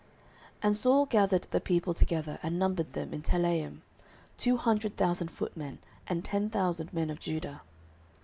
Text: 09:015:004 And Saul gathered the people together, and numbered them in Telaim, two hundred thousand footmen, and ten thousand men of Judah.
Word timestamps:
09:015:004 0.01 0.09
And 0.63 0.77
Saul 0.77 1.05
gathered 1.05 1.41
the 1.51 1.61
people 1.61 1.93
together, 1.93 2.39
and 2.41 2.57
numbered 2.57 2.93
them 2.93 3.13
in 3.13 3.21
Telaim, 3.21 3.81
two 4.35 4.57
hundred 4.57 4.97
thousand 4.97 5.27
footmen, 5.27 5.77
and 6.07 6.25
ten 6.25 6.49
thousand 6.49 6.91
men 6.91 7.11
of 7.11 7.19
Judah. 7.19 7.61